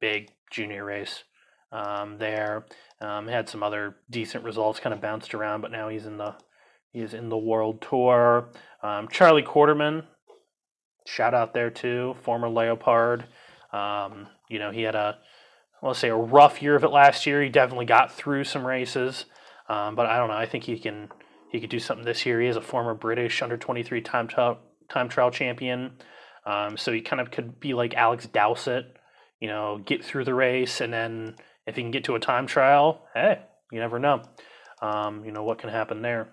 big 0.00 0.30
junior 0.50 0.84
race 0.84 1.24
um, 1.72 2.18
there. 2.18 2.66
Um, 3.00 3.26
had 3.26 3.48
some 3.48 3.62
other 3.62 3.96
decent 4.10 4.44
results, 4.44 4.80
kind 4.80 4.94
of 4.94 5.00
bounced 5.00 5.34
around, 5.34 5.60
but 5.62 5.72
now 5.72 5.88
he's 5.88 6.06
in 6.06 6.18
the 6.18 6.36
he's 6.92 7.14
in 7.14 7.28
the 7.28 7.38
world 7.38 7.82
tour. 7.82 8.50
Um, 8.82 9.08
Charlie 9.08 9.42
Quarterman, 9.42 10.04
shout 11.06 11.34
out 11.34 11.54
there 11.54 11.70
too, 11.70 12.16
former 12.22 12.48
Leopard. 12.48 13.24
Um, 13.72 14.28
you 14.48 14.58
know, 14.58 14.70
he 14.70 14.82
had 14.82 14.94
a 14.94 15.18
let's 15.84 15.98
say 15.98 16.08
a 16.08 16.16
rough 16.16 16.62
year 16.62 16.74
of 16.74 16.82
it 16.82 16.90
last 16.90 17.26
year. 17.26 17.42
He 17.42 17.48
definitely 17.48 17.84
got 17.84 18.12
through 18.12 18.44
some 18.44 18.66
races, 18.66 19.26
um, 19.68 19.94
but 19.94 20.06
I 20.06 20.16
don't 20.16 20.28
know. 20.28 20.34
I 20.34 20.46
think 20.46 20.64
he 20.64 20.78
can 20.78 21.10
he 21.50 21.60
could 21.60 21.70
do 21.70 21.78
something 21.78 22.04
this 22.04 22.26
year. 22.26 22.40
He 22.40 22.48
is 22.48 22.56
a 22.56 22.62
former 22.62 22.94
British 22.94 23.42
under 23.42 23.56
twenty 23.56 23.82
three 23.82 24.00
time 24.00 24.26
trial 24.26 24.58
time 24.90 25.08
trial 25.08 25.30
champion, 25.30 25.92
um, 26.46 26.76
so 26.76 26.92
he 26.92 27.00
kind 27.00 27.20
of 27.20 27.30
could 27.30 27.60
be 27.60 27.74
like 27.74 27.94
Alex 27.94 28.26
Dowsett. 28.26 28.96
You 29.40 29.48
know, 29.48 29.80
get 29.84 30.04
through 30.04 30.24
the 30.24 30.34
race, 30.34 30.80
and 30.80 30.92
then 30.92 31.36
if 31.66 31.76
he 31.76 31.82
can 31.82 31.90
get 31.90 32.04
to 32.04 32.14
a 32.14 32.20
time 32.20 32.46
trial, 32.46 33.06
hey, 33.14 33.40
you 33.70 33.78
never 33.78 33.98
know. 33.98 34.22
Um, 34.80 35.24
you 35.24 35.32
know 35.32 35.44
what 35.44 35.58
can 35.58 35.70
happen 35.70 36.02
there, 36.02 36.28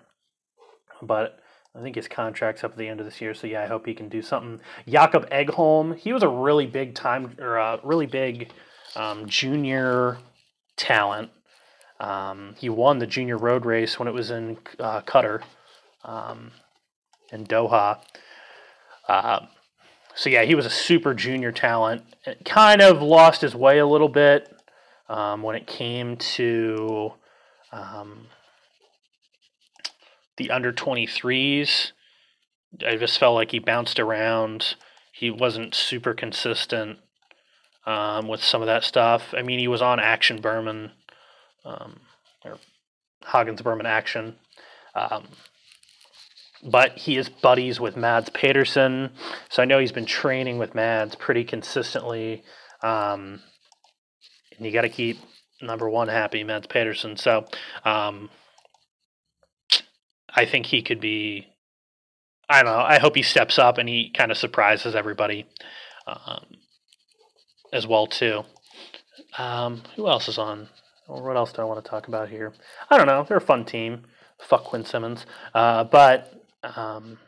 but. 1.02 1.38
I 1.74 1.80
think 1.80 1.96
his 1.96 2.06
contract's 2.06 2.64
up 2.64 2.72
at 2.72 2.76
the 2.76 2.86
end 2.86 3.00
of 3.00 3.06
this 3.06 3.22
year, 3.22 3.32
so 3.32 3.46
yeah, 3.46 3.62
I 3.62 3.66
hope 3.66 3.86
he 3.86 3.94
can 3.94 4.10
do 4.10 4.20
something. 4.20 4.60
Jakob 4.86 5.30
Egholm, 5.30 5.96
he 5.96 6.12
was 6.12 6.22
a 6.22 6.28
really 6.28 6.66
big 6.66 6.94
time 6.94 7.34
or 7.40 7.56
a 7.56 7.80
really 7.82 8.04
big 8.04 8.52
um, 8.94 9.28
junior 9.28 10.18
talent. 10.76 11.30
Um, 12.00 12.54
he 12.58 12.68
won 12.68 12.98
the 12.98 13.06
junior 13.06 13.36
road 13.36 13.64
race 13.64 13.98
when 13.98 14.08
it 14.08 14.14
was 14.14 14.30
in 14.30 14.58
uh, 14.78 15.02
Qatar, 15.02 15.42
um, 16.04 16.50
in 17.30 17.46
Doha. 17.46 18.00
Uh, 19.08 19.40
so 20.14 20.28
yeah, 20.28 20.42
he 20.42 20.54
was 20.54 20.66
a 20.66 20.70
super 20.70 21.14
junior 21.14 21.52
talent. 21.52 22.02
It 22.26 22.44
kind 22.44 22.82
of 22.82 23.00
lost 23.00 23.40
his 23.40 23.54
way 23.54 23.78
a 23.78 23.86
little 23.86 24.08
bit 24.08 24.52
um, 25.08 25.42
when 25.42 25.56
it 25.56 25.66
came 25.66 26.16
to 26.16 27.12
um, 27.72 28.26
the 30.36 30.50
under 30.50 30.72
23s. 30.72 31.92
I 32.86 32.96
just 32.96 33.18
felt 33.18 33.34
like 33.34 33.52
he 33.52 33.58
bounced 33.58 34.00
around. 34.00 34.74
He 35.12 35.30
wasn't 35.30 35.74
super 35.74 36.14
consistent 36.14 36.98
um, 37.86 38.28
with 38.28 38.42
some 38.42 38.62
of 38.62 38.66
that 38.66 38.84
stuff. 38.84 39.34
I 39.36 39.42
mean, 39.42 39.58
he 39.58 39.68
was 39.68 39.82
on 39.82 39.98
Axeon 39.98 40.40
Berman, 40.40 40.92
um, 41.64 42.00
or 42.44 42.58
Hagens 43.24 43.62
Berman 43.62 43.86
Axeon. 43.86 44.34
Um, 44.94 45.28
but 46.64 46.98
he 46.98 47.16
is 47.16 47.28
buddies 47.28 47.80
with 47.80 47.96
Mads 47.96 48.30
Pedersen, 48.30 49.10
so 49.50 49.62
I 49.62 49.66
know 49.66 49.80
he's 49.80 49.92
been 49.92 50.06
training 50.06 50.58
with 50.58 50.74
Mads 50.74 51.16
pretty 51.16 51.44
consistently. 51.44 52.44
Um, 52.82 53.40
and 54.56 54.66
you 54.66 54.72
got 54.72 54.82
to 54.82 54.88
keep 54.88 55.18
number 55.60 55.88
one 55.88 56.08
happy, 56.08 56.44
Mads 56.44 56.66
Pedersen. 56.66 57.16
So 57.16 57.46
um, 57.84 58.30
I 60.34 60.44
think 60.44 60.66
he 60.66 60.82
could 60.82 61.00
be. 61.00 61.48
I 62.48 62.62
don't 62.62 62.72
know. 62.72 62.80
I 62.80 62.98
hope 62.98 63.16
he 63.16 63.22
steps 63.22 63.58
up 63.58 63.78
and 63.78 63.88
he 63.88 64.10
kind 64.10 64.30
of 64.30 64.36
surprises 64.36 64.94
everybody. 64.94 65.46
Um, 66.06 66.44
as 67.72 67.86
well 67.86 68.06
too. 68.06 68.44
Um, 69.38 69.82
who 69.96 70.08
else 70.08 70.28
is 70.28 70.38
on? 70.38 70.68
What 71.06 71.36
else 71.36 71.52
do 71.52 71.62
I 71.62 71.64
want 71.64 71.82
to 71.84 71.88
talk 71.88 72.08
about 72.08 72.28
here? 72.28 72.52
I 72.90 72.96
don't 72.96 73.06
know. 73.06 73.24
They're 73.26 73.38
a 73.38 73.40
fun 73.40 73.64
team. 73.64 74.02
Fuck 74.38 74.64
Quinn 74.64 74.84
Simmons. 74.84 75.26
Uh, 75.54 75.84
but 75.84 76.32
um, 76.62 77.18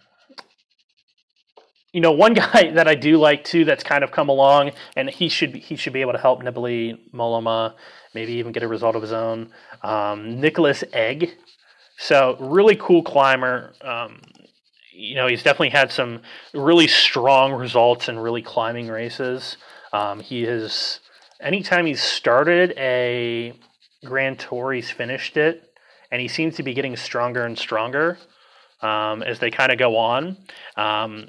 you 1.95 2.01
know, 2.01 2.13
one 2.13 2.35
guy 2.35 2.73
that 2.73 2.87
I 2.87 2.95
do 2.95 3.17
like 3.17 3.45
too 3.45 3.65
that's 3.65 3.85
kind 3.85 4.05
of 4.05 4.11
come 4.11 4.29
along, 4.29 4.73
and 4.97 5.09
he 5.09 5.31
should 5.31 5.53
be, 5.53 5.61
he 5.61 5.77
should 5.77 5.95
be 5.95 6.03
able 6.03 6.13
to 6.13 6.19
help 6.19 6.43
Nibali, 6.43 6.99
Mollema, 7.15 7.75
maybe 8.15 8.33
even 8.35 8.53
get 8.53 8.63
a 8.63 8.69
result 8.69 8.97
of 8.97 9.03
his 9.03 9.13
own. 9.13 9.51
Um, 9.83 10.41
Niklas 10.41 10.85
Eg. 10.93 11.37
So 11.97 12.37
really 12.41 12.77
cool 12.77 13.03
climber. 13.03 13.73
Um, 13.81 14.21
you 14.93 15.15
know, 15.15 15.27
he's 15.27 15.43
definitely 15.43 15.71
had 15.71 15.91
some 15.91 16.23
really 16.53 16.87
strong 16.87 17.53
results 17.53 18.09
in 18.09 18.19
really 18.19 18.43
climbing 18.43 18.89
races. 18.89 19.57
Um, 19.95 20.19
he 20.19 20.43
has, 20.43 20.99
anytime 21.41 21.87
he's 21.87 22.03
started 22.03 22.75
a 22.77 23.55
Grand 24.05 24.41
Tour, 24.41 24.73
he's 24.73 24.91
finished 24.91 25.37
it, 25.37 25.71
and 26.11 26.21
he 26.21 26.27
seems 26.27 26.57
to 26.57 26.65
be 26.65 26.75
getting 26.75 26.97
stronger 26.97 27.45
and 27.45 27.57
stronger 27.57 28.19
um, 28.83 29.23
as 29.23 29.39
they 29.39 29.53
kind 29.53 29.71
of 29.71 29.79
go 29.79 29.97
on. 29.97 30.37
Um, 30.77 31.29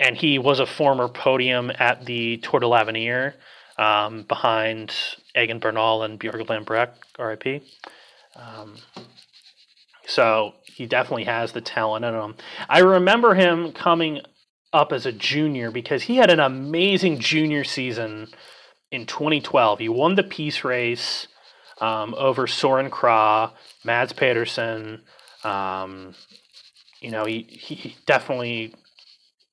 and 0.00 0.16
he 0.16 0.40
was 0.40 0.58
a 0.58 0.66
former 0.66 1.06
podium 1.06 1.70
at 1.78 2.04
the 2.04 2.38
Tour 2.38 2.58
de 2.58 2.66
l'Avenir 2.66 3.34
um, 3.78 4.22
behind 4.22 4.92
Egan 5.36 5.60
Bernal 5.60 6.02
and 6.02 6.18
Bjorg 6.18 6.48
Lambrecht, 6.48 6.96
RIP. 7.16 7.62
Um, 8.34 8.74
so 10.04 10.54
he 10.64 10.86
definitely 10.86 11.24
has 11.24 11.52
the 11.52 11.60
talent 11.60 12.04
in 12.04 12.12
him. 12.12 12.34
I 12.68 12.80
remember 12.80 13.34
him 13.34 13.70
coming 13.70 14.20
up 14.72 14.92
as 14.92 15.06
a 15.06 15.12
junior 15.12 15.70
because 15.70 16.04
he 16.04 16.16
had 16.16 16.30
an 16.30 16.40
amazing 16.40 17.18
junior 17.18 17.64
season 17.64 18.28
in 18.90 19.06
2012. 19.06 19.78
He 19.78 19.88
won 19.88 20.14
the 20.14 20.22
Peace 20.22 20.64
Race 20.64 21.28
um, 21.80 22.14
over 22.16 22.46
Soren 22.46 22.90
Kragh, 22.90 23.52
Mads 23.84 24.12
Pedersen. 24.12 25.02
Um, 25.44 26.14
you 27.00 27.10
know, 27.10 27.24
he, 27.24 27.42
he 27.42 27.96
definitely 28.06 28.74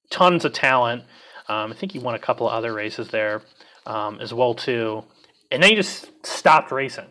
tons 0.10 0.46
of 0.46 0.54
talent. 0.54 1.04
Um, 1.48 1.72
I 1.72 1.76
think 1.76 1.92
he 1.92 2.00
won 2.00 2.16
a 2.16 2.20
couple 2.20 2.48
of 2.48 2.54
other 2.54 2.74
races 2.74 3.10
there 3.10 3.42
um, 3.86 4.20
as 4.22 4.34
well 4.34 4.54
too, 4.54 5.04
and 5.50 5.64
then 5.64 5.72
he 5.72 5.76
just 5.76 6.08
stopped 6.24 6.72
racing, 6.72 7.08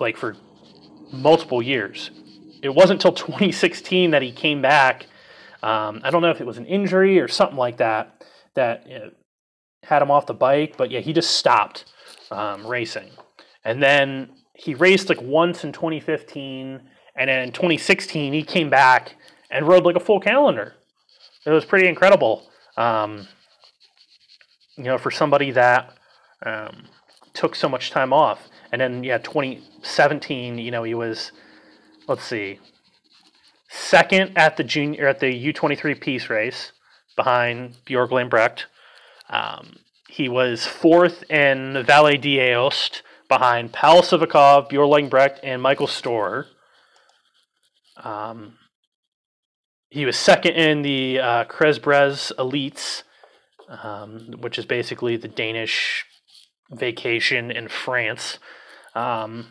like 0.00 0.16
for 0.16 0.36
multiple 1.12 1.62
years. 1.62 2.10
It 2.62 2.74
wasn't 2.74 3.04
until 3.04 3.12
2016 3.12 4.12
that 4.12 4.22
he 4.22 4.32
came 4.32 4.62
back. 4.62 5.06
Um, 5.62 6.00
I 6.02 6.10
don't 6.10 6.22
know 6.22 6.30
if 6.30 6.40
it 6.40 6.46
was 6.46 6.58
an 6.58 6.66
injury 6.66 7.20
or 7.20 7.28
something 7.28 7.56
like 7.56 7.76
that 7.78 8.24
that 8.54 8.86
you 8.88 8.98
know, 8.98 9.10
had 9.84 10.02
him 10.02 10.10
off 10.10 10.26
the 10.26 10.34
bike, 10.34 10.76
but 10.76 10.90
yeah, 10.90 11.00
he 11.00 11.12
just 11.12 11.36
stopped 11.36 11.84
um, 12.30 12.66
racing, 12.66 13.10
and 13.64 13.82
then 13.82 14.30
he 14.54 14.74
raced 14.74 15.08
like 15.08 15.20
once 15.22 15.64
in 15.64 15.72
2015, 15.72 16.80
and 17.16 17.28
then 17.28 17.42
in 17.42 17.52
2016 17.52 18.32
he 18.32 18.42
came 18.42 18.70
back 18.70 19.16
and 19.50 19.66
rode 19.66 19.84
like 19.84 19.96
a 19.96 20.00
full 20.00 20.20
calendar. 20.20 20.74
It 21.44 21.50
was 21.50 21.64
pretty 21.64 21.88
incredible. 21.88 22.48
Um, 22.76 23.28
you 24.76 24.84
know, 24.84 24.98
for 24.98 25.10
somebody 25.10 25.50
that 25.52 25.94
um, 26.44 26.84
took 27.34 27.54
so 27.54 27.68
much 27.68 27.90
time 27.90 28.12
off. 28.12 28.48
And 28.72 28.80
then, 28.80 29.04
yeah, 29.04 29.18
2017, 29.18 30.58
you 30.58 30.70
know, 30.70 30.82
he 30.82 30.94
was, 30.94 31.32
let's 32.08 32.24
see, 32.24 32.58
second 33.72 34.36
at 34.36 34.56
the 34.56 34.64
junior 34.64 35.08
at 35.08 35.20
the 35.20 35.52
U23 35.52 36.00
Peace 36.00 36.28
race 36.28 36.72
behind 37.16 37.76
Bjorg 37.84 38.10
Lambrecht. 38.10 38.64
Um, 39.28 39.76
he 40.08 40.28
was 40.28 40.66
fourth 40.66 41.30
in 41.30 41.72
the 41.72 41.82
Valle 41.82 42.18
d'Aoste 42.18 43.02
behind 43.28 43.72
Pavel 43.72 44.02
Sivakov, 44.02 44.68
Bjorg 44.68 45.10
Lambrecht, 45.10 45.38
and 45.42 45.62
Michael 45.62 45.86
Storer. 45.86 46.46
Um, 47.96 48.58
he 49.88 50.04
was 50.04 50.16
second 50.16 50.54
in 50.54 50.82
the 50.82 51.18
uh, 51.20 51.44
Kreiz 51.44 51.78
Breizh 51.78 52.32
Elites 52.38 53.02
um, 53.68 54.34
which 54.38 54.58
is 54.58 54.66
basically 54.66 55.16
the 55.16 55.28
Danish 55.28 56.04
vacation 56.70 57.50
in 57.50 57.68
France, 57.68 58.38
um, 58.94 59.46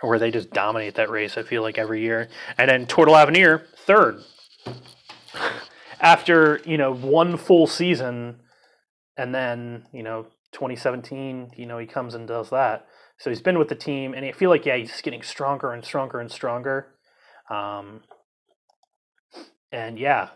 where 0.00 0.18
they 0.18 0.30
just 0.30 0.50
dominate 0.50 0.94
that 0.94 1.10
race. 1.10 1.36
I 1.36 1.42
feel 1.42 1.62
like 1.62 1.78
every 1.78 2.02
year, 2.02 2.28
and 2.58 2.70
then 2.70 2.86
Tour 2.86 3.06
de 3.06 3.12
l'Avenir 3.12 3.66
third. 3.76 4.22
After 6.00 6.60
you 6.64 6.76
know 6.76 6.92
one 6.92 7.36
full 7.36 7.66
season, 7.66 8.40
and 9.16 9.34
then 9.34 9.86
you 9.92 10.02
know 10.02 10.26
2017, 10.52 11.52
you 11.56 11.66
know 11.66 11.78
he 11.78 11.86
comes 11.86 12.14
and 12.14 12.28
does 12.28 12.50
that. 12.50 12.86
So 13.18 13.30
he's 13.30 13.40
been 13.40 13.58
with 13.58 13.68
the 13.68 13.74
team, 13.74 14.12
and 14.12 14.24
I 14.24 14.32
feel 14.32 14.50
like 14.50 14.66
yeah, 14.66 14.76
he's 14.76 15.00
getting 15.00 15.22
stronger 15.22 15.72
and 15.72 15.84
stronger 15.84 16.20
and 16.20 16.30
stronger. 16.30 16.88
Um, 17.50 18.02
and 19.72 19.98
yeah, 19.98 20.30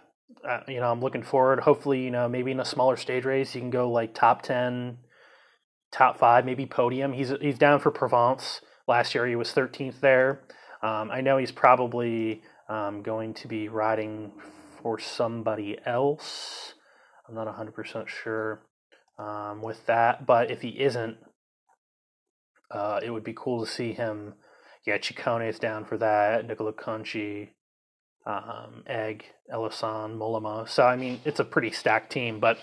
uh, 0.49 0.61
you 0.67 0.81
know, 0.81 0.91
I'm 0.91 1.01
looking 1.01 1.23
forward. 1.23 1.61
Hopefully, 1.61 2.03
you 2.03 2.11
know, 2.11 2.29
maybe 2.29 2.51
in 2.51 2.61
a 2.61 2.65
smaller 2.65 2.97
stage 2.97 3.25
race, 3.25 3.55
you 3.55 3.61
can 3.61 3.71
go 3.71 3.91
like 3.91 4.15
top 4.15 4.43
ten, 4.43 4.99
top 5.93 6.19
five, 6.19 6.45
maybe 6.45 6.67
podium. 6.67 7.13
He's 7.13 7.33
he's 7.41 7.59
down 7.59 7.81
for 7.81 7.91
Provence. 7.91 8.61
Last 8.87 9.15
year, 9.15 9.27
he 9.27 9.37
was 9.37 9.53
13th 9.53 10.01
there. 10.01 10.41
Um, 10.83 11.11
I 11.11 11.21
know 11.21 11.37
he's 11.37 11.53
probably 11.53 12.43
um, 12.69 13.03
going 13.03 13.35
to 13.35 13.49
be 13.49 13.69
riding 13.69 14.33
for 14.83 14.99
somebody 14.99 15.79
else. 15.85 16.75
I'm 17.29 17.35
not 17.35 17.47
100% 17.47 18.09
sure 18.09 18.63
um, 19.19 19.63
with 19.63 19.87
that, 19.87 20.27
but 20.27 20.51
if 20.51 20.63
he 20.63 20.81
isn't, 20.81 21.19
uh, 22.71 23.01
it 23.03 23.11
would 23.11 23.25
be 23.25 23.35
cool 23.37 23.65
to 23.65 23.71
see 23.71 23.93
him. 23.93 24.35
Yeah, 24.87 24.99
Ciccone 24.99 25.49
is 25.49 25.59
down 25.59 25.85
for 25.85 25.99
that. 25.99 26.47
Nicola 26.47 26.73
Conci, 26.73 27.51
um, 28.25 28.83
Eg, 28.87 29.25
Eliasson, 29.53 30.17
Mollema. 30.17 30.69
So 30.69 30.85
I 30.87 30.97
mean, 30.97 31.21
it's 31.25 31.41
a 31.41 31.45
pretty 31.45 31.71
stacked 31.71 32.11
team, 32.11 32.41
but 32.41 32.59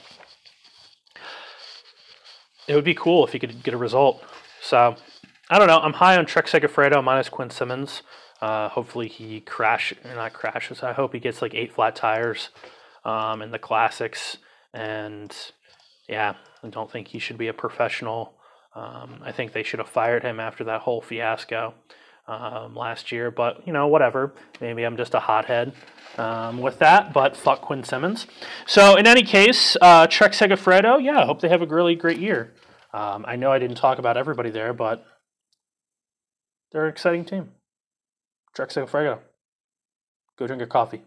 it 2.67 2.75
would 2.75 2.83
be 2.83 2.95
cool 2.95 3.25
if 3.25 3.33
he 3.33 3.39
could 3.39 3.63
get 3.63 3.73
a 3.73 3.77
result. 3.77 4.23
So 4.61 4.95
I 5.49 5.57
don't 5.57 5.67
know. 5.67 5.79
I'm 5.79 5.93
high 5.93 6.17
on 6.17 6.25
Trek 6.25 6.47
Segafredo 6.47 7.01
minus 7.01 7.29
Quinn 7.29 7.49
Simmons. 7.49 8.01
Uh, 8.41 8.67
hopefully 8.69 9.07
he 9.07 9.39
crash 9.39 9.93
not 10.03 10.33
crashes. 10.33 10.83
I 10.83 10.93
hope 10.93 11.13
he 11.13 11.19
gets 11.19 11.41
like 11.41 11.55
eight 11.55 11.73
flat 11.73 11.95
tires 11.95 12.49
um, 13.05 13.41
in 13.41 13.51
the 13.51 13.59
classics. 13.59 14.37
And 14.73 15.33
yeah, 16.09 16.35
I 16.63 16.67
don't 16.67 16.91
think 16.91 17.07
he 17.09 17.19
should 17.19 17.37
be 17.37 17.47
a 17.47 17.53
professional. 17.53 18.33
Um, 18.75 19.21
I 19.23 19.31
think 19.31 19.53
they 19.53 19.63
should 19.63 19.79
have 19.79 19.89
fired 19.89 20.23
him 20.23 20.39
after 20.39 20.65
that 20.65 20.81
whole 20.81 21.01
fiasco 21.01 21.73
um, 22.27 22.75
last 22.75 23.11
year, 23.11 23.31
but 23.31 23.65
you 23.65 23.71
know, 23.71 23.87
whatever. 23.87 24.33
Maybe 24.59 24.83
I'm 24.83 24.97
just 24.97 25.13
a 25.13 25.19
hothead 25.19 25.73
um, 26.17 26.59
with 26.59 26.79
that, 26.79 27.13
but 27.13 27.37
fuck 27.37 27.61
Quinn 27.61 27.83
Simmons. 27.83 28.27
So, 28.65 28.95
in 28.95 29.07
any 29.07 29.23
case, 29.23 29.77
uh, 29.81 30.07
Trek 30.07 30.33
Segafredo, 30.33 31.01
yeah, 31.01 31.21
I 31.21 31.25
hope 31.25 31.39
they 31.39 31.49
have 31.49 31.61
a 31.61 31.65
really 31.65 31.95
great 31.95 32.19
year. 32.19 32.53
Um, 32.93 33.25
I 33.27 33.35
know 33.35 33.51
I 33.51 33.59
didn't 33.59 33.77
talk 33.77 33.97
about 33.97 34.17
everybody 34.17 34.49
there, 34.49 34.73
but 34.73 35.05
they're 36.71 36.85
an 36.85 36.91
exciting 36.91 37.25
team. 37.25 37.51
Trek 38.53 38.69
Segafredo. 38.69 39.19
Go 40.37 40.47
drink 40.47 40.61
a 40.61 40.67
coffee. 40.67 41.03